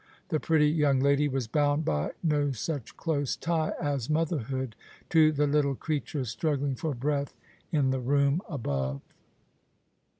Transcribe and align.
This 0.29 0.39
pretty 0.41 0.67
young 0.69 0.99
lady 0.99 1.27
was 1.27 1.45
bound 1.47 1.85
by 1.85 2.13
no 2.23 2.51
such 2.53 2.97
close 2.97 3.35
tie 3.35 3.73
as 3.79 4.09
motherhood 4.09 4.75
to 5.11 5.31
the 5.31 5.45
little 5.45 5.75
creature 5.75 6.25
struggling 6.25 6.73
for 6.73 6.95
breath 6.95 7.35
in 7.71 7.91
the 7.91 7.99
room 7.99 8.41
above. 8.49 9.01